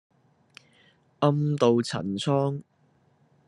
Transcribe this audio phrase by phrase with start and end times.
[1.19, 2.63] 暗渡陳倉